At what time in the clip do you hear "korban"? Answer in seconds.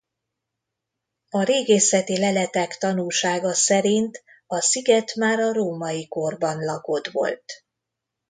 6.07-6.63